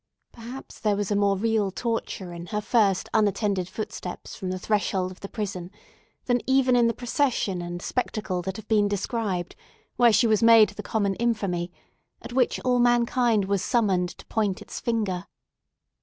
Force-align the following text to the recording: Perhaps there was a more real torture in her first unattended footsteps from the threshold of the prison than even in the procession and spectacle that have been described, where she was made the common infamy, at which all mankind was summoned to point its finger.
Perhaps 0.31 0.79
there 0.79 0.95
was 0.95 1.11
a 1.11 1.15
more 1.15 1.37
real 1.37 1.69
torture 1.69 2.33
in 2.33 2.47
her 2.47 2.59
first 2.59 3.07
unattended 3.13 3.69
footsteps 3.69 4.35
from 4.35 4.49
the 4.49 4.57
threshold 4.57 5.11
of 5.11 5.19
the 5.19 5.29
prison 5.29 5.69
than 6.25 6.41
even 6.47 6.75
in 6.75 6.87
the 6.87 6.93
procession 6.95 7.61
and 7.61 7.83
spectacle 7.83 8.41
that 8.41 8.55
have 8.57 8.67
been 8.67 8.87
described, 8.87 9.55
where 9.97 10.11
she 10.11 10.25
was 10.25 10.41
made 10.41 10.69
the 10.69 10.81
common 10.81 11.13
infamy, 11.17 11.71
at 12.23 12.33
which 12.33 12.59
all 12.61 12.79
mankind 12.79 13.45
was 13.45 13.61
summoned 13.63 14.09
to 14.17 14.25
point 14.25 14.59
its 14.59 14.79
finger. 14.79 15.27